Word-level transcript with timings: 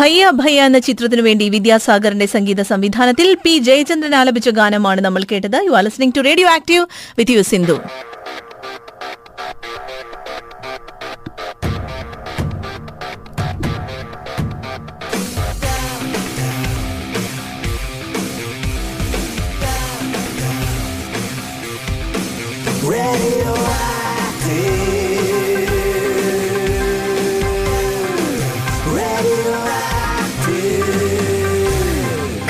ഭയ്യ 0.00 0.30
ഭയ്യ 0.30 0.62
എന്ന 0.62 0.78
ചിത്രത്തിനു 0.78 1.22
വേണ്ടി 1.22 1.48
വിദ്യാസാഗറിന്റെ 1.48 2.26
സംഗീത 2.26 2.60
സംവിധാനത്തിൽ 2.62 3.34
പി 3.44 3.58
ജയചന്ദ്രൻ 3.58 4.14
ആലപിച്ച 4.14 4.48
ഗാനമാണ് 4.48 5.00
നമ്മൾ 5.00 5.22
കേട്ടത്. 5.32 5.56
You 5.66 5.70
are 5.70 5.84
listening 5.84 6.14
to 6.16 6.20
radio 6.20 6.48
active 6.48 6.86
with 7.18 7.30
you 7.30 7.42
Sindhu 7.42 7.76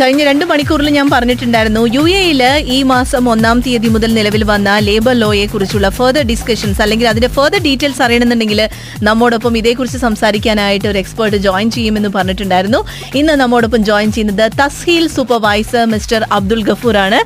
കഴിഞ്ഞ 0.01 0.23
രണ്ട് 0.25 0.45
മണിക്കൂറിൽ 0.45 0.89
ഞാൻ 0.89 1.11
പറഞ്ഞിട്ടുണ്ടായിരുന്നു 1.11 1.81
യു 1.95 2.05
എയിൽ 2.19 2.39
ഈ 2.67 2.83
മാസം 2.83 3.29
ഒന്നാം 3.29 3.59
തീയതി 3.61 3.89
മുതൽ 3.89 4.15
നിലവിൽ 4.15 4.45
വന്ന 4.45 4.79
ലേബർ 4.79 5.15
ലോയെ 5.15 5.47
കുറിച്ചുള്ള 5.47 5.89
ഫെർദർ 5.89 6.23
ഡിസ്കഷൻസ് 6.23 6.83
അല്ലെങ്കിൽ 6.83 7.09
അതിന്റെ 7.09 7.29
ഫെർദർ 7.29 7.59
ഡീറ്റെയിൽസ് 7.59 8.03
അറിയണമെന്നുണ്ടെങ്കിൽ 8.03 8.61
നമ്മോടൊപ്പം 9.03 9.59
ഇതേക്കുറിച്ച് 9.59 9.99
സംസാരിക്കാനായിട്ട് 9.99 10.89
ഒരു 10.89 10.99
എക്സ്പേർട്ട് 10.99 11.37
ജോയിൻ 11.39 11.71
ചെയ്യുമെന്ന് 11.71 12.09
പറഞ്ഞിട്ടുണ്ടായിരുന്നു. 12.09 12.81
ഇന്ന് 13.15 13.33
നമ്മോടൊപ്പം 13.35 13.85
ജോയിൻ 13.85 14.13
ചെയ്യുന്നത് 14.13 14.45
Tasheel 14.61 15.07
supervisor 15.17 15.85
mister 15.87 16.23
Abdul 16.33 16.63
Gafoor 16.63 16.97
ആണ് 16.97 17.21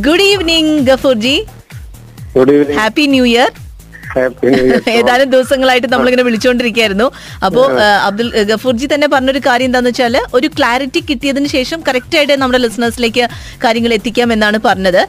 good 0.00 0.26
evening 0.30 0.76
Gafoor 0.90 1.16
ji 1.18 1.36
happy 2.34 2.54
new 2.56 2.76
happy 2.80 3.06
new 3.06 3.24
year 3.32 3.50
ഏതാനും 4.96 5.28
ദിവസങ്ങളായിട്ട് 5.34 5.88
നമ്മളിങ്ങനെ 5.92 6.24
വിളിച്ചുകൊണ്ടിരിക്കുകയായിരുന്നു. 6.28 7.06
അപ്പോ 7.46 7.62
അബ്ദുൽ 8.08 8.28
ഗഫൂർജി 8.50 8.86
തന്നെ 8.92 9.08
പറഞ്ഞൊരു 9.14 9.40
കാര്യം 9.48 9.68
എന്താന്ന് 9.70 9.90
വെച്ചാൽ 9.92 10.16
ഒരു 10.38 10.48
ക്ലാരിറ്റി 10.58 11.00
കിട്ടിയതിന് 11.10 11.48
ശേഷം 11.56 11.78
കറക്റ്റ് 11.88 12.18
ആയിട്ട് 12.20 12.36
നമ്മുടെ 12.42 12.60
ലിസണേഴ്സിലേക്ക് 12.64 13.24
കാര്യങ്ങൾ 13.64 13.94
എത്തിക്കാം 13.98 14.28
എന്നാണ് 14.36 14.60
പറഞ്ഞത്. 14.68 15.00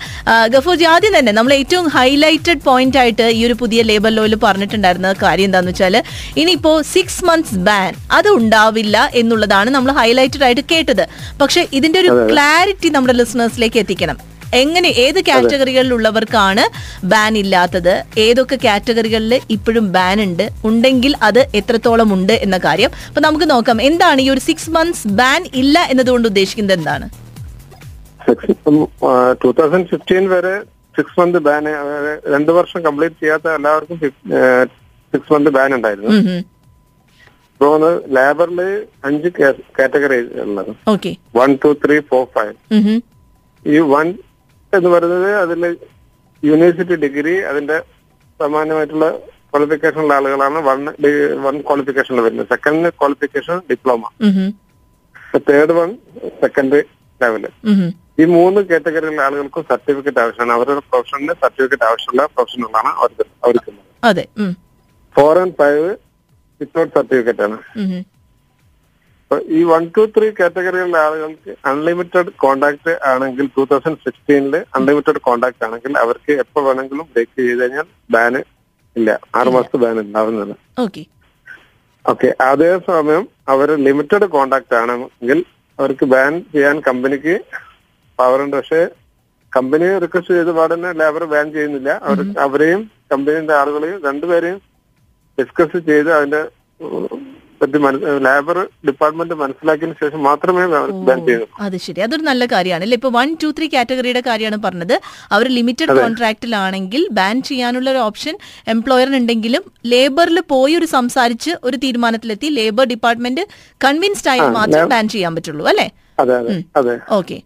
ഗഫൂർജി 0.56 0.88
ആദ്യം 0.94 1.16
തന്നെ 1.18 1.34
നമ്മൾ 1.40 1.54
ഏറ്റവും 1.60 1.88
ഹൈലൈറ്റഡ് 1.98 2.62
പോയിന്റ് 2.70 3.00
ആയിട്ട് 3.04 3.28
ഈ 3.38 3.42
ഒരു 3.50 3.58
പുതിയ 3.64 3.82
ലേബർ 3.92 4.14
ലോയിൽ 4.18 4.36
പറഞ്ഞിട്ടുണ്ടായിരുന്ന 4.46 5.14
കാര്യം 5.26 5.48
എന്താന്ന് 5.50 5.74
വെച്ചാൽ 5.74 5.98
ഇനിയിപ്പോ 6.42 6.74
സിക്സ് 6.94 7.24
മന്ത്സ് 7.30 7.62
ബാൻ 7.70 7.94
അത് 8.20 8.30
ഉണ്ടാവില്ല 8.40 8.98
എന്നുള്ളതാണ് 9.22 9.70
നമ്മൾ 9.78 9.92
ഹൈലൈറ്റഡ് 10.02 10.46
ആയിട്ട് 10.48 10.66
കേട്ടത്. 10.74 11.06
പക്ഷെ 11.44 11.64
ഇതിന്റെ 11.80 12.00
ഒരു 12.04 12.12
ക്ലാരിറ്റി 12.32 12.92
നമ്മുടെ 12.98 13.16
ലിസണേഴ്സിലേക്ക് 13.22 13.80
എത്തിക്കണം. 13.86 14.18
എങ്ങനെ 14.54 14.88
ഏത് 14.88 15.22
കാറ്റഗറികളിലുള്ളവർക്കാണ് 15.22 16.64
ബാൻ 17.06 17.38
ഇല്ലാത്തത്? 17.38 18.04
ഏതൊക്കെ 18.18 18.58
കാറ്റഗറികളിൽ 18.64 19.42
ഇപ്പോഴും 19.50 19.92
ബാൻ 19.92 20.22
ഉണ്ട്? 20.22 20.50
ഉണ്ടെങ്കിൽ 20.66 21.18
അത് 21.22 21.40
എത്രത്തോളം 21.56 22.14
ഉണ്ട് 22.14 22.34
എന്ന 22.34 22.58
കാര്യം. 22.58 22.90
അപ്പൊ 23.08 23.22
നമുക്ക് 23.22 23.50
നോക്കാം. 23.50 23.82
എന്താണ് 23.82 24.22
ഈ 24.22 24.30
ഒരു 24.30 24.40
സിക്സ് 24.40 24.70
മന്ത്സ് 24.70 25.08
ബാൻ 25.08 25.50
ഇല്ല 25.56 25.80
എന്നതുകൊണ്ട് 25.80 26.28
ഉദ്ദേശിക്കുന്നത് 26.28 26.78
എന്താണ്? 26.78 27.10
ടൂ 29.44 29.52
തൗസൻഡ് 29.52 29.88
ഫിഫ്റ്റീൻ 29.88 30.30
വരെ 30.30 30.62
സിക്സ് 30.98 31.20
മന്ത് 31.20 31.38
ബാൻ 31.38 31.66
രണ്ടു 32.34 32.52
വർഷം 32.52 32.82
കംപ്ലീറ്റ് 32.82 33.16
ചെയ്യാത്ത 33.22 33.50
എല്ലാവർക്കും 33.50 34.00
സിക്സ് 34.00 35.34
മന്ത് 35.34 35.50
ബാൻ 35.50 35.76
ഉണ്ടായിരുന്നു. 35.76 36.10
ഉം. 36.10 36.46
ലേബറിൽ 38.10 38.84
അഞ്ച് 39.06 39.30
കാറ്റഗറി 39.80 40.40
ഉള്ളത്. 40.40 40.76
One 41.36 41.58
two 41.64 41.76
three 41.86 42.00
four 42.00 42.26
five. 42.36 43.02
ഈ 43.68 43.80
വൺ 43.80 44.14
എന്ന് 44.78 44.90
പറയുന്നത് 44.90 45.30
അതിൽ 45.44 45.62
യൂണിവേഴ്സിറ്റി 46.44 46.96
ഡിഗ്രി 47.04 47.34
അതിന്റെ 47.50 47.78
സമാനമായിട്ടുള്ള 48.40 49.08
ക്വാളിഫിക്കേഷനുള്ള 49.52 50.14
ആളുകളാണ് 50.20 50.60
വൺ 50.68 50.80
വൺ 51.46 51.56
ക്വാളിഫിക്കേഷനിൽ 51.68 52.22
വരുന്നത്. 52.26 52.48
Second 52.54 52.90
qualification 53.00 53.58
diploma. 53.72 54.04
Third 55.50 55.74
one 55.80 55.90
second 56.44 56.80
level. 57.22 57.46
ഈ 58.22 58.26
മൂന്ന് 58.36 58.62
കാറ്റഗറിയിലെ 58.70 59.22
ആളുകൾക്കും 59.26 59.66
സർട്ടിഫിക്കറ്റ് 59.72 60.22
ആവശ്യമാണ്. 60.24 60.54
അവരുടെ 60.58 60.82
പ്രൊഫഷനിൽ 60.92 61.34
സർട്ടിഫിക്കറ്റ് 61.44 61.86
ആവശ്യമുള്ള 61.90 62.26
പ്രൊഫഷനുകളാണ് 62.36 62.92
അവർക്ക് 63.02 63.26
അവർക്ക് 63.48 63.72
four 65.16 65.38
and 65.44 65.56
five 65.62 65.86
without 66.62 66.94
certificate 66.98 67.44
ആണ്. 67.48 67.58
ഈ 69.52 69.60
വൺ 69.64 69.84
ടു 69.96 70.04
ത്രീ 70.16 70.28
കാറ്റഗറിയിലുള്ള 70.32 70.98
ആളുകൾക്ക് 71.04 71.52
അൺലിമിറ്റഡ് 71.70 72.32
കോണ്ടാക്ട് 72.38 72.94
ആണെങ്കിൽ 73.12 73.46
ടൂ 73.56 73.64
തൗസൻഡ് 73.70 74.02
സിക്സ്റ്റീനിൽ 74.06 74.56
അൺലിമിറ്റഡ് 74.78 75.22
കോണ്ടാക്ട് 75.28 75.64
ആണെങ്കിൽ 75.64 75.94
അവർക്ക് 75.98 76.34
എപ്പോ 76.44 76.62
വേണമെങ്കിലും 76.68 77.08
ബ്രേക്ക് 77.14 77.36
ചെയ്ത് 77.40 77.62
കഴിഞ്ഞാൽ 77.62 77.86
ബാന് 78.10 78.42
ഇല്ല. 78.96 79.10
ആറുമാസത്തെ 79.38 79.78
ബാൻ 79.84 79.98
ഉണ്ടാവുന്നത് 80.00 80.54
ഓക്കെ 82.06 82.30
അതേസമയം 82.46 83.24
അവർ 83.48 83.70
ലിമിറ്റഡ് 83.86 84.28
കോണ്ടാക്ട് 84.30 84.76
ആണെങ്കിൽ 84.76 85.40
അവർക്ക് 85.80 86.06
ബാൻ 86.14 86.32
ചെയ്യാൻ 86.54 86.78
കമ്പനിക്ക് 86.88 87.36
പവറുണ്ട് 88.20 88.56
പക്ഷേ 88.58 88.82
കമ്പനി 89.54 89.88
റിക്വസ്റ്റ് 90.04 90.34
ചെയ്ത 90.34 90.52
പാടന്നെ 90.58 90.90
ലേബർ 91.00 91.24
ബാൻ 91.32 91.46
ചെയ്യുന്നില്ല. 91.56 91.90
അവർ 92.04 92.18
അവരെയും 92.46 92.82
കമ്പനിയുടെ 93.12 93.54
ആളുകളെയും 93.54 93.98
രണ്ടുപേരെയും 94.06 94.60
ഡിസ്കസ് 95.38 95.80
ചെയ്ത് 95.90 96.12
അതിന്റെ 96.18 96.42
പറ്റി 97.62 97.80
ലേബർ 98.28 98.58
ഡിപ്പാർട്ട്മെന്റ് 98.88 99.36
മനസ്സിലാക്കിയതിനു 99.42 99.98
ശേഷം 100.04 100.22
മാത്രമേ 100.28 100.64
ബാൻ 101.08 101.20
അത് 101.66 101.78
ശരി. 101.86 102.00
അതൊരു 102.06 102.24
നല്ല 102.30 102.46
കാര്യമാണ് 102.54 102.86
അല്ലെ 102.86 102.98
ഇപ്പൊ 103.00 103.10
വൺ 103.18 103.30
ടു 103.44 103.50
ത്രീ 103.58 103.68
കാറ്റഗറിയുടെ 103.74 104.24
കാര്യമാണ് 104.30 104.60
പറഞ്ഞത്. 104.66 104.96
അവർ 105.36 105.48
ലിമിറ്റഡ് 105.58 105.96
കോൺട്രാക്റ്റിലാണെങ്കിൽ 106.02 107.04
ബാൻ 107.20 107.36
ചെയ്യാനുള്ള 107.50 107.90
ഒരു 107.94 108.02
ഓപ്ഷൻ 108.10 108.36
എംപ്ലോയറിനുണ്ടെങ്കിലും 108.76 109.64
ലേബറിൽ 109.94 110.40
പോയി 110.54 110.76
ഒരു 110.82 110.90
സംസാരിച്ച് 110.96 111.52
ഒരു 111.64 111.78
തീരുമാനത്തിലെത്തി. 111.86 112.50
ലേബർ 112.60 112.88
ഡിപ്പാർട്ട്മെന്റ് 112.94 113.46
കൺവിൻസ്ഡ് 113.86 114.32
ആയാൽ 114.34 114.50
മാത്രമേ 114.60 114.84
ബാൻ 114.96 115.08
ചെയ്യാൻ 115.16 115.36
പറ്റുള്ളൂ 115.36 115.66
അല്ലെ? 115.74 115.88
ഓക്കെ. 117.20 117.38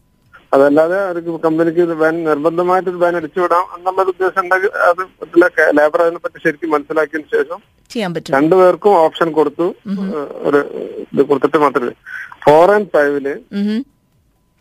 അതല്ലാതെ 0.55 0.97
അവർക്ക് 1.05 1.31
കമ്പനിക്ക് 1.45 1.81
ഇത് 1.85 1.93
ബാൻ 2.01 2.16
നിർബന്ധമായിട്ട് 2.29 2.89
ഒരു 2.93 2.99
ബാൻ 3.03 3.16
അടിച്ചുവിടാം 3.19 3.66
എന്നുള്ള 3.77 4.05
ഉദ്ദേശം 4.13 4.41
ഉണ്ടെങ്കിൽ 4.43 4.71
അത് 4.89 5.01
ലേബർ 5.79 6.01
അതിനെ 6.05 6.21
പറ്റി 6.25 6.39
ശരിക്കും 6.45 6.73
മനസ്സിലാക്കിയതിനു 6.75 7.31
ശേഷം 7.35 7.59
ചെയ്യാൻ 7.93 8.11
പറ്റും. 8.13 8.33
രണ്ടുപേർക്കും 8.38 8.93
ഓപ്ഷൻ 9.05 9.29
കൊടുത്തു. 9.39 9.67
ഒരു 10.47 10.59
ഇത് 11.13 11.21
കൊടുത്തിട്ട് 11.29 11.59
മാത്രമേ 11.66 11.93
ഫോർ 12.45 12.71
ആൻഡ് 12.77 12.91
ഫൈവിൽ 12.95 13.27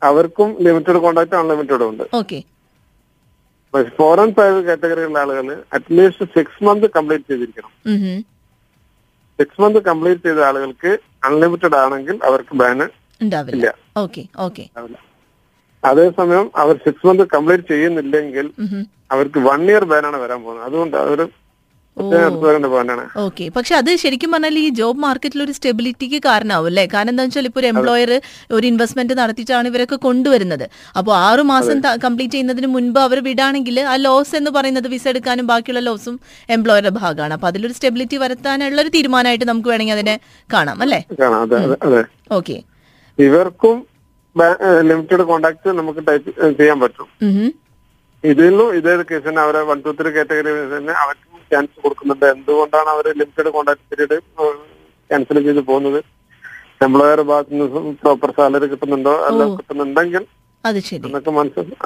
അവർക്കും 0.02 0.48
ലിമിറ്റഡ് 0.66 1.00
കോണ്ടാക്ട് 1.04 1.36
അൺലിമിറ്റഡും 1.40 1.88
ഉണ്ട്. 1.92 2.04
ഓക്കെ. 2.20 2.38
ഫോർ 3.98 4.16
ആൻഡ് 4.22 4.36
ഫൈവ് 4.38 4.58
കാറ്റഗറിയിലുള്ള 4.66 5.18
ആളുകൾ 5.24 5.48
at least 5.76 6.26
six 6.34 6.64
month 6.66 6.86
complete 6.96 7.26
ചെയ്തിരിക്കണം. 7.30 7.72
സിക്സ് 9.38 9.60
മന്ത് 9.62 9.78
കംപ്ലീറ്റ് 9.88 10.24
ചെയ്ത 10.26 10.42
ആളുകൾക്ക് 10.48 10.92
അൺലിമിറ്റഡ് 11.28 11.76
ആണെങ്കിൽ 11.84 12.16
അവർക്ക് 12.28 12.54
ബാന് 12.60 12.86
ഉണ്ടാവില്ല. 13.24 13.66
Okay 14.04 14.22
okay. 14.46 14.64
അതേസമയം 15.90 16.46
അവർ 16.62 16.74
സിക്സ് 16.84 17.06
മന്ത് 17.08 17.24
കംപ്ലീറ്റ് 17.36 17.70
ചെയ്യുന്നില്ലെങ്കിൽ 17.72 18.46
അവർക്ക് 19.14 19.38
വൺ 19.48 19.62
ഇയർ 19.70 19.86
ബാനാണ് 19.92 20.20
വരാൻ 20.24 20.38
പോകുന്നത്. 20.44 20.66
അതുകൊണ്ട് 20.68 20.96
അവർ 21.04 21.20
ഓക്കെ 23.24 23.44
പക്ഷെ 23.56 23.74
അത് 23.80 23.90
ശരിക്കും 24.02 24.30
പറഞ്ഞാൽ 24.34 24.56
ഈ 24.62 24.64
ജോബ് 24.78 25.00
മാർക്കറ്റിൽ 25.04 25.40
ഒരു 25.44 25.52
സ്റ്റെബിലിറ്റിക്ക് 25.56 26.18
കാരണമാവും 26.26 26.68
അല്ലേ? 26.70 26.84
കാരണം 26.94 27.12
എന്താ 27.12 27.24
വെച്ചാൽ 27.26 27.46
ഇപ്പോൾ 27.48 27.60
ഒരു 27.62 27.68
എംപ്ലോയർ 27.72 28.10
ഒരു 28.56 28.64
ഇൻവെസ്റ്റ്മെന്റ് 28.70 29.14
നടത്തിയിട്ടാണ് 29.20 29.68
ഇവരൊക്കെ 29.72 29.98
കൊണ്ടുവരുന്നത്. 30.06 30.64
അപ്പോൾ 30.98 31.14
ആറ് 31.26 31.42
മാസം 31.52 31.76
കംപ്ലീറ്റ് 32.06 32.34
ചെയ്യുന്നതിന് 32.36 32.70
മുൻപ് 32.74 33.00
അവർ 33.04 33.20
വിടാണെങ്കിൽ 33.28 33.78
ആ 33.92 33.94
ലോസ് 34.06 34.34
എന്ന് 34.40 34.52
പറയുന്നത് 34.56 34.88
വിസ 34.94 35.06
എടുക്കാനും 35.12 35.46
ബാക്കിയുള്ള 35.52 35.82
ലോസും 35.88 36.16
എംപ്ലോയറുടെ 36.56 36.92
ഭാഗമാണ്. 37.00 37.34
അപ്പൊ 37.38 37.48
അതിലൊരു 37.52 37.76
സ്റ്റെബിലിറ്റി 37.78 38.18
വരുത്താനുള്ള 38.24 38.80
ഒരു 38.86 38.92
തീരുമാനമായിട്ട് 38.98 39.48
നമുക്ക് 39.52 39.70
വേണമെങ്കിൽ 39.74 39.96
അതിനെ 39.98 40.16
കാണാം 40.50 40.80
അല്ലേ? 40.86 41.00
ഓക്കെ 42.38 42.58
ഇവർക്കും 43.18 43.76
ലിമിറ്റഡ് 44.88 45.24
കോണ്ടാക്ട് 45.30 45.68
നമുക്ക് 45.80 46.00
ടൈപ്പ് 46.08 46.30
ചെയ്യാൻ 46.60 46.78
പറ്റും. 46.84 47.08
ഇതിൽ 48.24 48.32
ഇതിലും 48.32 48.68
ഇതേ 48.78 48.92
കേസ് 49.08 49.24
തന്നെ 49.28 49.40
അവരെ 49.44 49.60
വൺ 49.70 49.78
ടു 49.86 49.90
ത്രീ 49.98 50.10
കാറ്റഗറി 50.16 50.52
തന്നെ 50.76 50.92
അവർക്കും 51.02 51.40
ചാൻസ് 51.52 51.82
കൊടുക്കുന്നുണ്ട്. 51.84 52.26
എന്തുകൊണ്ടാണ് 52.34 52.90
അവർ 52.94 53.06
ലിമിറ്റഡ് 53.20 53.50
കോണ്ടാക്ട് 53.56 53.84
പീരീഡ് 53.90 54.16
ക്യാൻസൽ 55.10 55.38
ചെയ്ത് 55.46 55.62
പോകുന്നത്? 55.70 55.98
എംപ്ലോയർ 56.86 57.20
ഭാഗത്ത് 57.30 57.52
നിന്ന് 57.54 57.92
പ്രോപ്പർ 58.02 58.30
സാലറി 58.38 58.66
കിട്ടുന്നുണ്ടോ? 58.72 59.12
അല്ല 59.28 59.42
കിട്ടുന്നുണ്ടെങ്കിൽ 59.58 60.22
അത് 60.64 60.78
ശരി. 60.88 61.08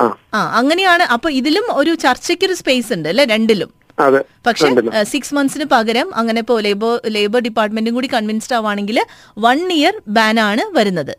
ആ. 0.03 0.41
അങ്ങനെയാണ്. 0.61 1.05
അപ്പൊ 1.15 1.29
ഇതിലും 1.41 1.67
ഒരു 1.81 1.93
ചർച്ചയ്ക്കൊരു 2.05 2.55
സ്പേസ് 2.61 2.91
ഉണ്ട് 2.97 3.09
അല്ലെ? 3.13 3.25
രണ്ടിലും. 3.35 3.71
അതെ 4.07 4.21
പക്ഷെ 4.47 4.67
സിക്സ് 5.13 5.35
മന്ത്സിന് 5.37 5.65
പകരം 5.73 6.09
അങ്ങനെ 6.21 6.41
ഇപ്പോ 6.45 6.57
ലേബർ 6.67 6.93
ലേബർ 7.17 7.41
ഡിപ്പാർട്ട്മെന്റും 7.47 7.95
കൂടി 7.97 8.09
കൺവിൻസ്ഡ് 8.13 8.55
ആവുകയാണെങ്കിൽ 8.59 8.99
വൺ 9.47 9.61
ഇയർ 9.79 9.95
ബാൻ 10.19 10.39
ആണ് 10.51 10.65
വരുന്നത്. 10.77 11.15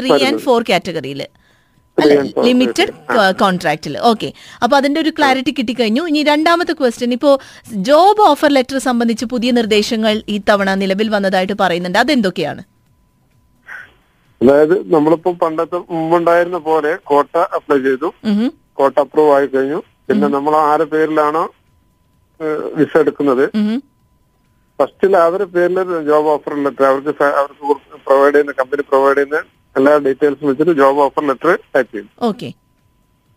ത്രീ 0.00 0.10
ആൻഡ് 0.30 0.42
ഫോർ 0.46 0.60
കാറ്റഗറിയിൽ 0.70 1.22
ലിമിറ്റഡ് 2.48 2.92
കോൺട്രാക്റ്റിൽ 3.40 3.94
ഓക്കെ 4.10 4.28
അപ്പൊ 4.62 4.74
അതിന്റെ 4.80 4.98
ഒരു 5.04 5.10
ക്ലാരിറ്റി 5.16 5.52
കിട്ടിക്കഴിഞ്ഞു. 5.58 6.02
ഇനി 6.10 6.20
രണ്ടാമത്തെ 6.30 6.74
ക്വസ്റ്റ്യൻ 6.80 7.12
ഇപ്പോ 7.16 7.30
ജോബ് 7.88 8.22
ഓഫർ 8.28 8.50
ലെറ്റർ 8.56 8.78
സംബന്ധിച്ച് 8.86 9.26
പുതിയ 9.32 9.50
നിർദ്ദേശങ്ങൾ 9.58 10.14
ഈ 10.34 10.36
തവണ 10.50 10.74
നിലവിൽ 10.82 11.08
വന്നതായിട്ട് 11.16 11.56
പറയുന്നുണ്ട്. 11.62 11.98
അതെന്തൊക്കെയാണ്? 12.04 12.62
അതായത് 14.40 14.74
നമ്മളിപ്പോ 14.94 15.30
പണ്ടത്തെ 15.42 15.78
മുമ്പുണ്ടായിരുന്ന 15.92 16.58
പോലെ 16.68 16.92
കോട്ട 17.10 17.36
അപ്ലൈ 17.58 17.78
ചെയ്തു. 17.88 18.08
കോട്ട 18.78 18.94
അപ്രൂവ് 19.04 19.32
ആയി 19.36 19.48
കഴിഞ്ഞു. 19.54 19.80
പിന്നെ 20.08 20.28
നമ്മൾ 20.36 20.54
ആരെ 20.70 20.86
പേരിലാണോ 20.94 21.44
വിസ 22.78 22.92
എടുക്കുന്നത്. 23.04 23.44
ഫസ്റ്റിൽ 24.78 25.14
അവരുടെ 25.26 25.46
പേരിൽ 25.54 25.78
ജോബ് 26.10 26.28
ഓഫർ 26.34 26.52
ലെറ്റർ 26.66 26.84
അവർക്ക് 26.90 27.12
അവർക്ക് 27.40 27.98
പ്രൊവൈഡ് 28.06 28.34
ചെയ്യുന്ന 28.34 28.54
കമ്പനി 28.60 28.84
പ്രൊവൈഡ് 28.90 29.18
ചെയ്യുന്ന 29.18 29.40
എല്ലാ 29.76 29.92
ഡീറ്റെയിൽസും 30.06 30.48
വെച്ചിട്ട് 30.50 30.74
ജോബ് 30.80 31.00
ഓഫർ 31.04 31.24
ലെറ്റർ 31.28 31.50
ടൈപ്പ് 31.74 31.90
ചെയ്യും. 31.92 32.08
ഓക്കെ 32.28 32.48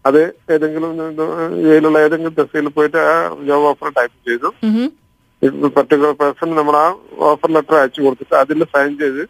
അത് 0.05 0.21
ഏതെങ്കിലും 0.53 0.89
ഇതിലുള്ള 1.67 1.97
ഏതെങ്കിലും 2.05 2.33
തസ്തിയിൽ 2.39 2.67
പോയിട്ട് 2.77 2.99
ആ 3.11 3.15
ജോബ് 3.49 3.67
ഓഫർ 3.71 3.89
ടൈപ്പ് 3.97 4.17
ചെയ്തു. 4.29 4.49
പർട്ടിക്കുലർ 5.75 6.13
പേഴ്സൺ 6.19 6.49
നമ്മൾ 6.57 6.75
ആ 6.81 6.87
ഓഫർ 7.29 7.49
ലെറ്റർ 7.55 7.75
അയച്ചു 7.79 8.01
കൊടുത്തിട്ട് 8.05 8.35
അതിൽ 8.41 8.63
സൈൻ 8.73 8.91
ചെയ്ത് 9.01 9.23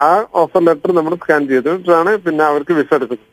ആ 0.00 0.10
ഓഫർ 0.42 0.62
ലെറ്റർ 0.66 0.90
നമ്മൾ 0.98 1.14
സ്കാൻ 1.22 1.42
ചെയ്തിട്ടാണ് 1.50 2.12
പിന്നെ 2.26 2.44
അവർക്ക് 2.50 2.74
വിസ 2.78 2.92
എടുക്കുന്നത് 2.98 3.28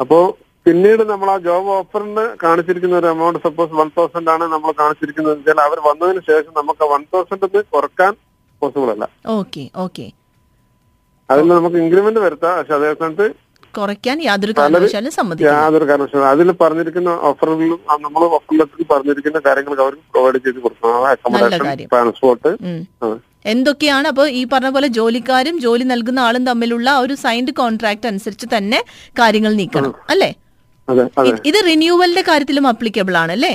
അപ്പോ 0.00 0.18
പിന്നീട് 0.66 1.02
നമ്മൾ 1.10 1.28
ആ 1.32 1.36
ജോബ് 1.46 1.70
ഓഫറിന് 1.76 2.24
കാണിച്ചിരിക്കുന്ന 2.42 2.96
ഒരു 3.00 3.08
എമൗണ്ട് 3.12 3.38
സപ്പോസ് 3.44 3.72
വൺ 3.78 3.88
തൗസൻഡ് 3.96 4.30
ആണ് 4.32 4.44
നമ്മൾ 4.54 4.70
കാണിച്ചിരിക്കുന്നത് 4.80 5.36
വെച്ചാൽ 5.36 5.60
അവർ 5.66 5.78
വന്നതിന് 5.86 6.22
ശേഷം 6.28 6.52
നമുക്ക് 6.60 6.86
വൺ 6.92 7.02
തൗസൻഡ് 7.14 7.62
കുറയ്ക്കാൻ 7.74 8.12
പോസിബിൾ 8.62 8.90
അല്ല. 8.94 9.04
ഓക്കെ 9.38 9.64
ഓക്കെ 9.84 10.06
അതിൽ 11.28 11.46
നമുക്ക് 11.58 11.78
ഇൻക്രിമെന്റ് 11.82 12.20
വരുത്താം. 12.26 12.54
പക്ഷെ 12.58 12.74
അതേ 12.78 12.90
സ്ഥാനത്ത് 12.96 13.26
കുറയ്ക്കാൻ 13.74 14.16
യാതൊരു 14.26 14.52
കാരണവശാലും 14.58 15.12
യാതൊരു 15.48 15.86
കാരണവശാലും. 15.88 16.26
അതിൽ 16.34 16.48
പറഞ്ഞിരിക്കുന്ന 16.62 17.10
ഓഫറുകളും 17.30 17.80
നമ്മൾ 18.04 18.22
ഓഫർ 18.36 18.54
ലെറ്ററിൽ 18.60 18.86
പറഞ്ഞിരിക്കുന്ന 18.92 19.40
കാര്യങ്ങൾ 19.46 19.74
അവർക്ക് 19.84 20.04
പ്രൊവൈഡ് 20.14 20.40
ചെയ്ത് 20.46 20.60
കൊടുക്കണം. 20.64 21.04
അക്കോമഡേഷൻ 21.12 21.82
ട്രാൻസ്പോർട്ട് 21.92 22.50
എന്തൊക്കെയാണ് 23.52 24.06
അപ്പോൾ 24.12 24.26
ഈ 24.38 24.40
പറഞ്ഞ 24.52 24.70
പോലെ 24.76 24.88
ജോലിക്കാരും 24.98 25.56
ജോലി 25.64 25.84
നൽകുന്ന 25.90 26.20
ആളും 26.28 26.42
തമ്മിലുള്ള 26.48 26.88
ഒരു 27.02 27.14
സൈൻഡ് 27.24 27.52
കോൺട്രാക്ട് 27.60 28.08
അനുസരിച്ച് 28.10 28.46
തന്നെ 28.54 28.80
കാര്യങ്ങൾ 29.20 29.52
നീക്കണം 29.60 29.92
അല്ലേ? 30.14 30.30
ഇത് 31.50 31.58
റിന്യൂവലിന്റെ 31.68 32.24
കാര്യത്തിലും 32.28 32.66
അപ്ലിക്കബിൾ 32.72 33.16
ആണ് 33.22 33.32
അല്ലേ? 33.36 33.52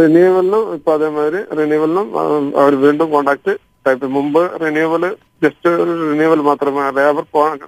റിന്യൂവലിനും 0.00 0.62
ഇപ്പൊ 0.76 0.90
അതേമാതിരി 0.98 1.40
റിന്യൂവലിനും 1.58 2.06
അവർ 2.62 2.72
വീണ്ടും 2.84 3.08
കോണ്ടാക്ട് 3.14 3.52
ടൈപ്പ് 3.86 4.08
മുമ്പ് 4.16 4.42
റിന്യൂവൽ 4.62 5.04
ജസ്റ്റ് 5.44 5.68
ഒരു 5.82 5.92
റിന്യൂവൽ 6.08 6.40
മാത്രമേ 6.48 6.82
ലേബർ 6.98 7.24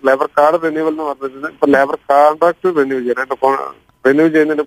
ലേബർ 0.09 0.26
കാർഡ് 0.38 0.59
റിന്യൂവൽ 0.67 0.93
എന്ന് 0.94 1.05
പറഞ്ഞിരുന്നത് 1.11 1.53
ഇപ്പൊ 1.55 1.69
ലേബർ 1.75 1.97
കോൺട്രാക്ട് 2.11 2.75
റിന്യൂ 2.81 2.99
ചെയ്യണം. 3.06 3.38
റിന്യൂ 4.05 4.26
ചെയ്യുന്നതിന്റെ 4.35 4.67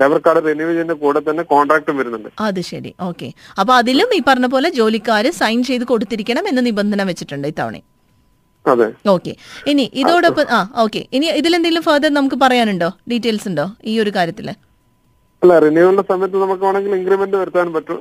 ലേബർ 0.00 0.18
കാർഡ് 0.26 0.42
റിന്യൂ 0.48 0.68
ചെയ്യുന്ന 0.70 0.94
കൂടെ 1.02 1.20
തന്നെ 1.28 1.42
കോൺട്രാക്ടും 1.52 1.96
വരുന്നുണ്ട്. 1.98 2.30
അത് 2.46 2.60
ശരി. 2.70 2.90
ഓക്കെ 3.08 3.28
അപ്പൊ 3.60 3.72
അതിലും 3.80 4.10
ഈ 4.18 4.20
പറഞ്ഞ 4.28 4.48
പോലെ 4.54 4.68
ജോലിക്കാര് 4.78 5.30
സൈൻ 5.40 5.60
ചെയ്ത് 5.70 5.84
കൊടുത്തിരിക്കണം 5.92 6.46
എന്ന 6.50 6.62
നിബന്ധന 6.68 7.04
വെച്ചിട്ടുണ്ട് 7.10 7.48
ഇത്തവണ. 7.52 7.76
അതെ. 8.64 8.86
ഓക്കെ 9.14 9.32
ഇനി 9.72 9.84
ഇതോടൊപ്പം 10.02 10.46
ആ 10.56 10.60
ഓക്കെ 10.84 11.00
ഇനി 11.16 11.26
ഇതിലെന്തെങ്കിലും 11.40 11.84
ഫർദർ 11.88 12.10
നമുക്ക് 12.18 12.38
പറയാനുണ്ടോ? 12.44 12.88
ഡീറ്റെയിൽസ് 13.10 13.46
ഉണ്ടോ 13.50 13.66
ഈ 13.90 13.94
ഒരു 14.04 14.12
കാര്യത്തിൽ? 14.16 14.48
അല്ല 15.46 15.56
റിന്യൂവലിന്റെ 15.64 16.04
സമയത്ത് 16.12 16.36
നമുക്ക് 16.44 16.64
വേണമെങ്കിൽ 16.66 16.92
ഇൻക്രിമെന്റ് 16.98 17.36
വരുത്താൻ 17.40 17.66
പറ്റും. 17.74 17.98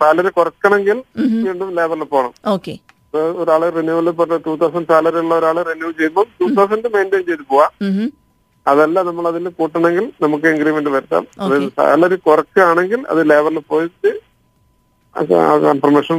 സാലറി 0.00 0.30
കുറക്കണമെങ്കിൽ 0.38 0.98
വീണ്ടും 1.44 1.68
ലേബറിൽ 1.78 2.04
പോകണം 2.14 2.32
ഓക്കെ. 2.54 2.74
ഒരാളെ 3.14 3.36
ഒരാൾ 3.42 3.62
റിന്യൂവൽ 3.76 4.08
ടൂ 4.46 4.52
തൗസൻഡ് 4.62 4.88
സാലറി 4.90 5.18
ഉള്ള 5.22 5.34
ഒരാൾ 5.40 5.56
റിന്യൂ 5.68 5.90
ചെയ്യുമ്പോൾ 5.98 6.26
ടൂ 6.40 6.46
തൗസൻഡ് 6.58 6.90
മെയിന്റെയിൻ 6.94 7.24
ചെയ്ത് 7.28 7.44
പോവാം. 7.52 7.70
അതല്ല 8.66 8.96
നമ്മൾ 9.08 9.24
അതിൽ 9.30 9.48
കൂട്ടണമെങ്കിൽ 9.60 10.04
നമുക്ക് 10.24 10.46
ഇൻക്രിമെന്റ് 10.52 10.90
വരുത്താം. 10.96 11.24
സാലറി 11.78 12.18
കുറക്കുകയാണെങ്കിൽ 12.28 13.00
അത് 13.14 13.20
ലേബറിൽ 13.30 13.58
പോയിട്ട് 13.72 14.12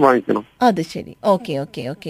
വാങ്ങിക്കണം. 0.06 0.44
അത് 0.62 0.82
ശരി. 0.82 1.16
Okay 1.26 1.54
okay 1.64 1.82
okay. 1.94 2.10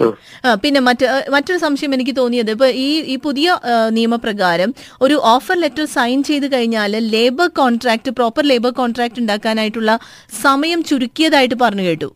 പിന്നെ 0.64 0.80
മറ്റ് 0.80 1.06
മറ്റൊരു 1.30 1.58
സംശയം 1.58 1.94
എനിക്ക് 1.94 2.16
തോന്നിയത്. 2.16 2.50
ഇപ്പൊ 2.50 2.66
ഈ 2.66 2.88
ഈ 3.14 3.16
പുതിയ 3.16 3.58
നിയമപ്രകാരം 3.90 4.74
ഒരു 5.00 5.20
ഓഫർ 5.24 5.56
ലെറ്റർ 5.56 5.84
സൈൻ 5.84 6.22
ചെയ്ത് 6.22 6.52
കഴിഞ്ഞാൽ 6.52 6.96
labour 7.14 7.48
contract 7.48 8.10
proper 8.10 8.44
labour 8.44 8.70
contract 8.70 9.20
ഉണ്ടാക്കാനായിട്ടുള്ള 9.20 9.98
സമയം 10.42 10.82
ചുരുക്കിയതായിട്ട് 10.82 11.54
പറഞ്ഞു 11.54 11.82
കേട്ടു. 11.82 12.10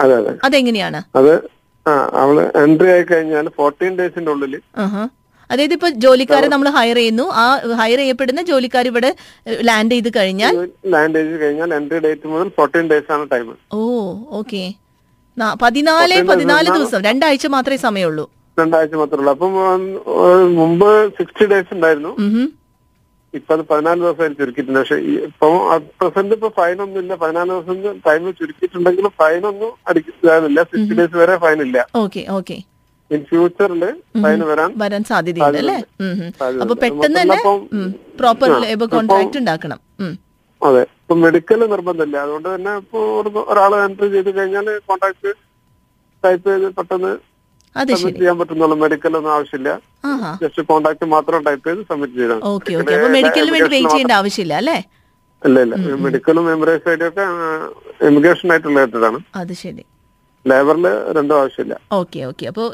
അതെ 0.00 0.14
അതെ. 0.16 0.32
അതെങ്ങനെയാണ്? 0.44 1.02
അത് 1.16 1.34
അവൾ 2.22 2.36
എൻട്രി 2.40 2.88
ആയി 2.90 3.02
കഴിഞ്ഞാൽ 3.02 3.48
ഫോർട്ടീൻ 3.56 3.92
ഡേയ്സിന്റെ 3.98 4.30
ഉള്ളിൽ. 4.30 4.54
അതായത് 5.50 5.74
ഇപ്പൊ 5.76 5.88
ജോലിക്കാരെ 6.04 6.48
നമ്മൾ 6.54 6.68
ഹയർ 6.78 6.98
ചെയ്യുന്നു. 7.00 7.26
ആ 7.42 7.44
ഹയർ 7.80 7.98
ചെയ്യപ്പെടുന്ന 8.02 8.42
ജോലിക്കാർ 8.50 8.86
ഇവിടെ 8.92 9.10
ലാൻഡ് 9.68 9.94
ചെയ്ത് 9.96 10.10
കഴിഞ്ഞാൽ? 10.18 10.54
ലാൻഡ് 10.94 11.16
ചെയ്ത് 11.20 11.36
കഴിഞ്ഞാൽ 11.44 11.72
എൻട്രി 11.78 12.00
ഡേറ്റ് 12.06 12.32
മുതൽ 12.32 12.50
ഫോർട്ടീൻ 12.58 12.86
ഡേയ്സ് 12.92 13.10
ആണ് 13.16 13.26
ടൈം 13.34 13.46
ഓ 13.78 13.80
ഓക്കെ 14.40 14.64
പതിനാല് 15.62 16.18
പതിനാല് 16.28 16.68
ദിവസം. 16.76 17.00
രണ്ടാഴ്ച 17.08 17.46
മാത്രമേ 17.54 17.78
സമയമുള്ളൂ. 17.86 18.26
രണ്ടാഴ്ച 18.58 18.94
മാത്രമേ 19.00 19.20
ഉള്ളൂ. 19.22 19.32
അപ്പം 19.36 19.50
മുമ്പ് 20.58 20.90
സിക്സ്റ്റി 21.18 21.46
ഡേയ്സ് 21.50 21.74
ഉണ്ടായിരുന്നു. 21.76 22.12
ഇപ്പൊ 23.34 23.52
അത് 23.54 23.62
പതിനാല് 23.70 23.98
ദിവസമായി 24.02 24.36
ചുരുക്കിയിട്ടുണ്ട്. 24.38 24.78
പക്ഷെ 24.80 24.96
ഇപ്പൊ 25.26 25.48
പ്രസന്റ് 26.00 26.34
ഇപ്പൊ 26.36 26.48
ഫൈൻ 26.58 26.76
ഒന്നും 26.84 27.00
ഇല്ല. 27.02 27.12
പതിനാല് 27.22 27.50
ദിവസം 27.52 27.98
ടൈം 28.06 28.22
ചുരുക്കിയിട്ടുണ്ടെങ്കിലും 28.38 29.12
ഫൈൻ 29.20 29.42
ഒന്നും 29.50 29.72
അടിക്കാനില്ല 29.90 30.62
സിക്സ്റ്റി 30.70 30.96
ഡേയ്സ് 31.00 31.18
വരെ 31.22 31.36
ഫൈൻ 31.44 31.60
ഇല്ല. 31.66 31.78
ഓക്കെ 32.02 32.22
ഓക്കെ 32.38 32.56
ഇൻ 33.14 33.20
ഫ്യൂച്ചറിൽ 33.28 33.82
അതിന് 34.26 34.46
വരാൻ 34.50 34.70
വരാൻ 34.82 35.02
സാധ്യതയുണ്ട് 35.10 35.58
അല്ലേ. 35.62 35.76
അപ്പൊ 36.62 36.74
പെട്ടെന്ന് 36.84 37.18
തന്നെ 37.20 37.38
പ്രോപ്പർ 38.20 38.48
ലേബർ 38.64 38.88
കോൺട്രാക്ട് 38.94 39.38
ഉണ്ടാക്കണം. 39.42 39.80
അതെ. 40.62 40.82
ഇപ്പൊ 41.02 41.14
മെഡിക്കൽ 41.24 41.60
നിർബന്ധമില്ല. 41.74 42.16
അതുകൊണ്ട് 42.24 42.48
തന്നെ 42.54 42.72
ഇപ്പൊ 42.82 42.98
ഒരാൾ 43.52 43.72
എൻട്രി 43.86 44.08
ചെയ്ത് 44.14 44.30
കഴിഞ്ഞാൽ 44.38 44.68
കോൺട്രാക്ട് 44.90 45.32
ടൈപ്പ് 46.24 46.46
ചെയ്ത് 46.50 46.68
പെട്ടെന്ന് 46.78 47.12
സബ്മിറ്റ് 47.76 48.18
ചെയ്യാൻ 48.20 48.36
പറ്റുന്നുള്ളൂ. 48.40 48.76
മെഡിക്കൽ 48.82 49.12
ഒന്നും 49.18 49.32
ആവശ്യമില്ല. 49.36 49.70
ജസ്റ്റ് 50.42 50.62
കോൺടാക്ട് 50.70 51.06
മാത്രം 51.16 51.40
ടൈപ്പ് 51.48 51.64
ചെയ്ത് 51.68 51.82
സബ്മിറ്റ് 51.90 52.16
ചെയ്താൽ 52.20 52.40
മെഡിക്കലിന് 53.16 53.52
വേണ്ടി 53.56 53.70
വെയിറ്റ് 53.74 53.92
ചെയ്യേണ്ട 53.94 54.14
ആവശ്യമില്ല 54.20 54.54
അല്ലേ? 54.62 54.78
ഇല്ല 55.42 55.58
ഇല്ല. 55.66 55.74
മെഡിക്കലും 56.04 56.46
ഐ 56.52 56.54
ഒക്കെ 57.08 57.24
ഇമിഗ്രേഷൻ 58.10 58.50
ആയിട്ട് 58.52 58.68
റിലേറ്റഡ് 58.70 59.06
ആണ്. 59.10 59.18
അത് 59.42 59.52
ശരി. 59.62 59.84
ലേബറിൽ 60.50 60.86
രണ്ടോ 61.16 61.34
ആവശ്യമില്ല. 61.42 61.74
Okay 62.00 62.20
okay. 62.30 62.44
അപ്പോൾ 62.50 62.66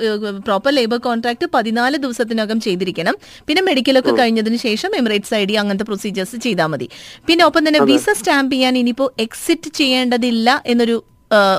പ്രോപ്പർ 0.49 0.73
ലേബർ 0.79 0.99
കോൺട്രാക്ട് 1.07 1.47
പതിനാല് 1.57 1.97
ദിവസത്തിനകം 2.05 2.59
ചെയ്തിരിക്കണം. 2.67 3.17
പിന്നെ 3.49 3.63
മെഡിക്കലൊക്കെ 3.69 4.15
കഴിഞ്ഞതിന് 4.21 4.59
ശേഷം 4.67 4.91
എമിറേറ്റ്സ് 5.01 5.35
ഐ 5.41 5.43
ഡി 5.51 5.57
അങ്ങനത്തെ 5.63 5.87
പ്രൊസീജിയേഴ്സ് 5.91 6.39
ചെയ്താൽ 6.47 6.71
മതി. 6.75 6.89
പിന്നെ 7.31 7.45
ഒപ്പം 7.49 7.65
തന്നെ 7.69 7.83
വിസ 7.91 8.17
സ്റ്റാമ്പ് 8.21 8.55
ചെയ്യാൻ 8.57 8.77
ഇനിയിപ്പോ 8.83 9.09
എക്സിറ്റ് 9.27 9.71
ചെയ്യേണ്ടതില്ല 9.81 10.49
എന്നൊരു 10.75 10.99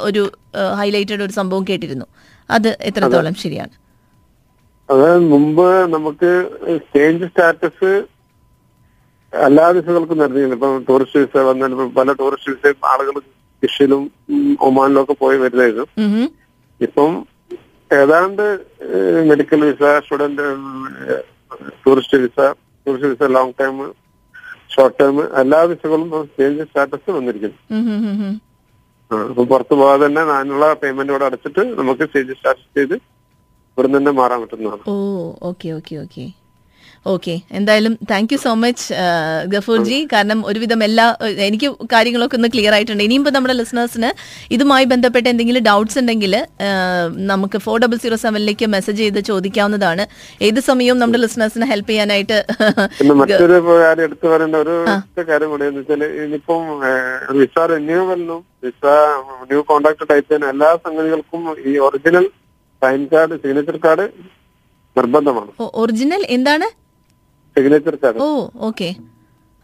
ഒരു 0.07 0.23
ഹൈലൈറ്റഡ് 0.79 1.23
ഒരു 1.27 1.33
സംഭവം 1.37 1.63
കേട്ടിരുന്നു. 1.69 2.07
അത് 2.49 2.67
എത്രത്തോളം 2.89 3.35
ശരിയാണ്? 3.43 3.73
അത് 4.89 5.07
മുമ്പ് 5.31 5.67
നമുക്ക് 5.95 6.31
ചേഞ്ച് 6.93 7.27
സ്റ്റാറ്റസ് 7.29 7.91
എല്ലാ 9.33 9.65
വിസകൾക്കും 9.75 10.19
നടന്നിരുന്നു 10.21 10.55
ഇപ്പം 10.57 10.73
ടൂറിസ്റ്റ് 10.89 11.21
വിസ 11.21 11.43
വന്നാൽ 11.49 11.71
പല 11.99 12.13
ടൂറിസ്റ്റ് 12.19 12.51
വിസയും 12.53 12.85
ആളുകൾ 12.91 13.15
ഫിഷിലും 13.63 14.03
ഒമാനിലൊക്കെ 14.67 15.15
പോയി 15.23 15.37
വരുന്നതായിരുന്നു. 15.43 15.85
ഇപ്പം 16.87 17.11
ഏതാണ്ട് 17.91 18.43
medical 19.31 19.61
visa 19.69 19.83
student 20.05 20.45
tourist 21.83 22.19
visa 22.23 22.39
tourist 22.85 23.11
visa 23.11 23.29
long 23.35 23.53
time 23.61 23.75
short 24.73 24.97
time 24.99 25.17
എല്ലാ 25.41 25.59
വിസകളും 25.71 26.09
ചേഞ്ച് 26.37 26.63
സ്റ്റാറ്റസ് 26.69 27.15
വന്നിരിക്കുന്നു. 27.17 27.59
അപ്പൊ 29.29 29.43
പുറത്തു 29.51 29.73
പോകാതെ 29.79 30.03
തന്നെ 30.05 30.21
അതിനുള്ള 30.37 30.67
പേയ്മെന്റ് 30.83 31.13
ഇവിടെ 31.13 31.25
അടച്ചിട്ട് 31.29 31.63
നമുക്ക് 31.79 32.05
ചേഞ്ച് 32.13 32.37
സ്റ്റാറ്റസ് 32.39 32.71
ചെയ്ത് 32.77 32.95
ഇവിടുന്ന് 32.95 33.97
തന്നെ 33.99 34.13
മാറാൻ 34.21 34.39
പറ്റുന്നതാണ്. 34.43 34.83
Oh 34.93 34.95
okay 35.49 35.69
okay 35.79 35.95
okay. 36.05 36.25
Okay 37.11 37.33
എന്തായാലും 37.57 37.93
thank 38.09 38.31
you 38.33 38.37
so 38.43 38.51
much 38.63 38.83
Gafoorji. 39.53 39.97
കാരണം 40.13 40.39
ഒരുവിധം 40.49 40.81
എല്ലാ 40.87 41.05
എനിക്ക് 41.47 41.69
കാര്യങ്ങളൊക്കെ 41.93 42.35
ഒന്ന് 42.39 42.49
ക്ലിയർ 42.53 42.73
ആയിട്ടുണ്ട്. 42.75 43.03
ഇനിയും 43.07 43.21
ഇപ്പോൾ 43.23 43.33
നമ്മുടെ 43.35 43.55
ലിസണേഴ്സിന് 43.59 44.09
ഇതുമായി 44.55 44.85
ബന്ധപ്പെട്ട 44.91 45.25
എന്തെങ്കിലും 45.31 45.63
ഡൗട്ട്സ് 45.69 45.97
ഉണ്ടെങ്കിൽ 46.01 46.33
നമുക്ക് 47.31 47.57
ഫോർ 47.65 47.77
ഡബിൾ 47.83 47.97
സീറോ 48.03 48.17
സെവനിലേക്ക് 48.25 48.67
മെസ്സേജ് 48.75 48.99
ചെയ്ത് 49.05 49.19
ചോദിക്കാവുന്നതാണ്. 49.31 50.05
ഏത് 50.47 50.59
സമയവും 50.69 50.99
നമ്മുടെ 51.01 51.19
ലിസണേഴ്സിനെ 51.25 51.67
ഹെൽപ്പ് 51.71 51.91
ചെയ്യാനായിട്ട് 51.91 52.37
മറ്റൊരു 53.21 53.57
കാര്യം 53.83 54.05
എടുത്തു 54.07 54.27
പറയേണ്ട 54.33 54.55
ഒരു 54.65 54.75
കാര്യം 55.31 55.49
കൂടി 55.53 55.65
എന്ന് 55.69 55.81
വെച്ചാൽ 55.81 56.03
ഇനിയിപ്പം 56.25 56.63
വിസ 57.39 57.65
റിന്യൂവലിനും 57.73 58.41
വിസ 58.65 58.85
ന്യൂ 59.49 59.59
കോൺട്രാക്ട് 59.71 60.07
ടൈപ്പ് 60.11 60.27
ചെയ്യുന്ന 60.29 60.53
എല്ലാ 60.53 60.69
സംഗതികൾക്കും 60.85 61.43
ഈ 61.71 61.73
original 61.87 62.27
sign 62.81 63.03
card 63.11 63.35
signature 63.43 63.79
card 63.87 64.07
നിർബന്ധമാണ്. 64.95 65.51
ഒറിജിനൽ 65.83 66.23
എന്താണ്? 66.37 66.69
Signature 67.55 67.95
card 68.03 68.21
oh 68.25 68.27
okay. 68.69 68.89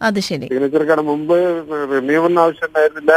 അത് 0.01 0.19
ശരി. 0.29 0.47
സിഗ്നേച്ചർ 0.51 0.83
കാർഡ് 0.89 1.05
മുമ്പ് 1.11 1.35
റിന്യൂവലിന് 1.93 2.41
ആവശ്യം 2.45 2.67
ഉണ്ടായിരുന്നില്ല 2.69 3.13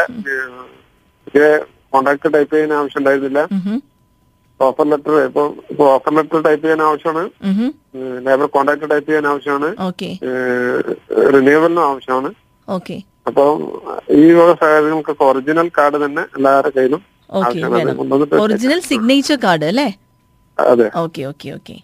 കോൺട്രാക്ട് 1.94 2.28
ടൈപ്പ് 2.36 2.52
ചെയ്യാൻ 2.54 2.72
ആവശ്യം 2.80 3.00
ഉണ്ടായിരുന്നില്ല 3.00 3.40
ഓഫർ 4.60 4.86
ലെറ്റർ 4.90 5.14
ഇപ്പൊ 5.28 5.42
ഇപ്പൊ 5.72 5.84
ഓഫർ 5.94 6.12
ലെറ്റർ 6.16 6.40
ടൈപ്പ് 6.46 6.62
ചെയ്യാൻ 6.64 6.82
ആവശ്യമാണ്. 6.88 7.22
ലേബർ 8.26 8.46
കോൺട്രാക്ട് 8.56 8.90
ടൈപ്പ് 8.92 9.08
ചെയ്യാൻ 9.08 9.26
ആവശ്യമാണ്. 9.30 9.68
ഓക്കെ. 9.88 10.10
റിന്യൂവലിനും 11.36 11.84
ആവശ്യമാണ്. 11.90 12.30
ഓക്കെ. 12.68 12.96
അപ്പൊ 13.28 13.44
ഈ 14.20 14.26
വക 14.38 14.50
സാഹചര്യങ്ങൾക്ക് 14.60 15.24
ഒറിജിനൽ 15.30 15.68
കാർഡ് 15.78 15.98
തന്നെ 16.04 16.22
എല്ലാവരുടെ 16.36 16.72
കയ്യിലും 16.76 17.02
ഒറിജിനൽ 18.44 18.80
സിഗ്നേച്ചർ 18.88 19.36
കാർഡ് 19.44 19.66
അല്ലേ? 19.70 19.88
അതെ. 20.58 20.86
Okay 21.02 21.22
okay 21.32 21.48
okay. 21.58 21.76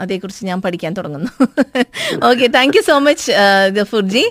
അതേക്കുറിച്ച് 0.00 0.44
ഞാൻ 0.44 0.62
പഠിക്കാൻ 0.62 0.92
തുടങ്ങുന്നു. 0.92 1.30
Okay 2.30 2.46
thank 2.46 2.76
you 2.76 2.82
so 2.82 2.98
much 2.98 3.32
Gafoorji. 3.68 4.24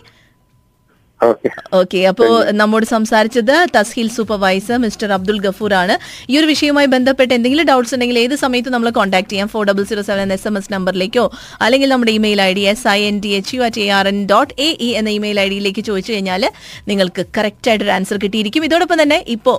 Okay 1.80 2.00
അപ്പോ 2.10 2.26
നമ്മോട് 2.60 2.86
സംസാരിച്ചത് 2.86 3.54
Tasheel 3.76 4.10
supervisor 4.18 4.78
mister 4.86 5.10
Abdul 5.18 5.40
Gafoor 5.46 5.74
ആണ് 5.82 5.94
ഈ 6.32 6.34
ഒരു 6.40 6.48
വിഷയവുമായി 6.52 6.90
ബന്ധപ്പെട്ട് 6.96 7.34
എന്തെങ്കിലും 7.38 7.66
ഡൗട്ട്സ് 7.72 7.94
ഉണ്ടെങ്കിൽ 7.96 8.20
ഏത് 8.24 8.36
സമയത്ത് 8.44 8.70
നമ്മൾ 8.74 8.90
കോൺടാക്ട് 8.98 9.30
ചെയ്യാം. 9.32 9.48
Four 9.54 9.64
double 9.70 9.84
zero 9.92 10.02
seven 10.10 10.34
S 10.34 10.48
M 10.48 10.58
S 10.58 10.72
നമ്പറിലേക്കോ 10.74 11.26
അല്ലെങ്കിൽ 11.62 11.90
നമ്മുടെ 11.90 12.12
email 12.12 12.42
I 12.42 12.52
D 12.54 12.64
S 12.74 12.88
I 12.88 13.00
N 13.10 13.18
T 13.26 13.32
H 13.40 13.56
U 13.56 13.62
at 13.68 13.82
A 13.86 13.88
R 14.00 14.08
N 14.14 14.20
dot 14.32 14.54
A 14.68 14.70
E 14.88 14.90
എന്ന 15.00 15.10
ഇമെയിൽ 15.18 15.40
ഐ 15.40 15.48
ഡിയിലേക്ക് 15.54 15.84
ചോദിച്ചു 15.90 16.12
കഴിഞ്ഞാൽ 16.14 16.46
നിങ്ങൾക്ക് 16.88 17.26
കറക്റ്റ് 17.38 17.70
ആയിട്ട് 17.70 17.86
ഒരു 17.86 17.94
ആൻസർ 17.98 18.18
കിട്ടിയിരിക്കും. 18.24 18.66
ഇതോടൊപ്പം 18.70 19.00
തന്നെ 19.02 19.20
ഇപ്പോ 19.36 19.54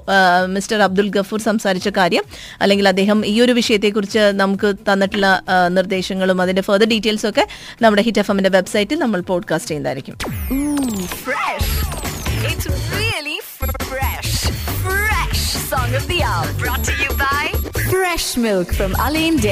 മിസ്റ്റർ 0.57 0.79
അബ്ദുൽ 0.89 1.09
ഗഫൂർ 1.17 1.43
സംസാരിച്ച 1.49 1.89
കാര്യം 2.01 2.25
അല്ലെങ്കിൽ 2.61 2.89
അദ്ദേഹം 2.93 3.21
ഈ 3.33 3.41
ഒരു 3.41 3.53
വിഷയത്തെക്കുറിച്ച് 3.53 4.25
നമുക്ക് 4.43 4.71
തന്നിട്ടുള്ള 4.91 5.29
നിർദ്ദേശങ്ങളും 5.69 6.41
അതിന്റെ 6.47 6.63
ഫെർദർ 6.63 6.89
ഡീറ്റെയിൽസും 6.95 7.31
ഒക്കെ 7.31 7.47
നമ്മുടെ 7.83 8.03
ഹിറ്റ് 8.03 8.23
എഫ് 8.25 8.31
എമ്മിന്റെ 8.31 8.53
വെബ്സൈറ്റിൽ 8.59 8.99
നമ്മൾ 8.99 9.21
പോഡ്കാസ്റ്റ് 9.33 9.71
ചെയ്യുന്നതായിരിക്കും. 9.71 10.17
Of 15.95 16.07
the 16.09 16.23
hour. 16.23 16.53
Brought 16.55 16.85
to 16.85 16.93
you 17.03 17.09
by 17.17 17.53
Fresh 17.91 18.37
Milk 18.37 18.73
from 18.73 18.93
Dairy. 18.93 19.37